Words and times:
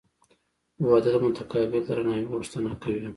•واده 0.87 1.09
د 1.13 1.15
متقابل 1.25 1.81
درناوي 1.87 2.25
غوښتنه 2.31 2.71
کوي. 2.83 3.05